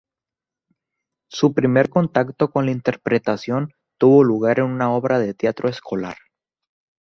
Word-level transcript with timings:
Su 1.29 1.53
primer 1.53 1.91
contacto 1.91 2.49
con 2.49 2.65
la 2.65 2.71
interpretación 2.71 3.71
tuvo 3.99 4.23
lugar 4.23 4.57
en 4.57 4.65
una 4.65 4.91
obra 4.91 5.19
de 5.19 5.35
teatro 5.35 5.69
escolar. 5.69 6.17